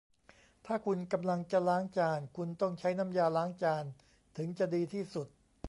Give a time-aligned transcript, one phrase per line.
[0.65, 3.85] ถ้าคุณกำลังจะล้างจาน คุณต้องใช้น้ำยาล้างจาน
[4.37, 5.27] ถึงจะดีที่สุด